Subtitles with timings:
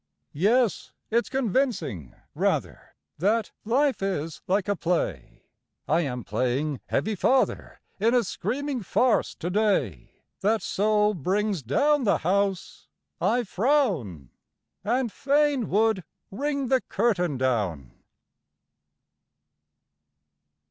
[0.49, 5.43] Yes; it's convincing rather That "Life is like a play":
[5.87, 12.03] I am playing "Heavy Father" In a "Screaming Farce" to day, That so "brings down
[12.05, 12.87] The house,"
[13.21, 14.31] I frown,
[14.83, 17.91] And fain would "ring the curtain down."